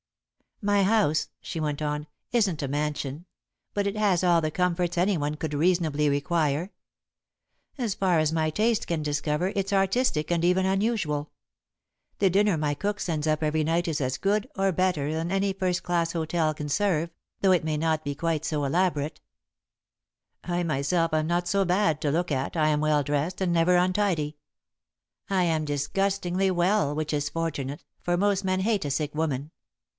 "My 0.63 0.83
house," 0.83 1.29
she 1.41 1.59
went 1.59 1.81
on, 1.81 2.05
"isn't 2.31 2.61
a 2.61 2.67
mansion, 2.67 3.25
but 3.75 3.85
it 3.87 3.95
has 3.97 4.23
all 4.23 4.41
the 4.41 4.51
comforts 4.51 4.95
anyone 4.97 5.35
could 5.35 5.55
reasonably 5.55 6.07
require. 6.09 6.71
As 7.79 7.95
far 7.95 8.19
as 8.19 8.31
my 8.33 8.51
taste 8.51 8.85
can 8.85 9.01
discover, 9.01 9.51
it's 9.55 9.73
artistic 9.73 10.31
and 10.31 10.45
even 10.45 10.65
unusual. 10.67 11.31
The 12.19 12.29
dinner 12.29 12.57
my 12.57 12.75
cook 12.75 12.99
sends 12.99 13.25
up 13.25 13.41
every 13.41 13.63
night 13.63 13.87
is 13.87 14.01
as 14.01 14.17
good, 14.17 14.49
or 14.55 14.71
better 14.71 15.11
than 15.13 15.31
any 15.31 15.53
first 15.53 15.81
class 15.81 16.13
hotel 16.13 16.53
can 16.53 16.69
serve, 16.69 17.11
though 17.41 17.51
it 17.51 17.63
may 17.63 17.77
not 17.77 18.03
be 18.03 18.13
quite 18.13 18.45
so 18.45 18.63
elaborate. 18.63 19.19
[Sidenote: 20.43 20.43
The 20.43 20.47
One 20.47 20.47
Thing 20.47 20.49
Lacking] 20.67 20.71
"I 20.71 20.75
myself 20.75 21.13
am 21.13 21.27
not 21.27 21.47
so 21.47 21.65
bad 21.65 22.01
to 22.01 22.11
look 22.11 22.31
at, 22.31 22.55
I 22.55 22.69
am 22.69 22.81
well 22.81 23.03
dressed, 23.03 23.41
and 23.41 23.51
never 23.53 23.77
untidy. 23.77 24.37
I 25.29 25.43
am 25.43 25.65
disgustingly 25.65 26.51
well, 26.51 26.93
which 26.95 27.13
is 27.13 27.29
fortunate, 27.29 27.83
for 28.03 28.15
most 28.17 28.43
men 28.43 28.59
hate 28.61 28.85
a 28.85 28.91
sick 28.91 29.13
woman. 29.15 29.51